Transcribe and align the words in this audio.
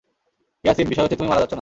ইয়াসিন, 0.63 0.85
বিষয় 0.87 1.03
হচ্ছে 1.03 1.17
তুমি 1.17 1.29
মারা 1.29 1.41
যাচ্ছনা। 1.41 1.49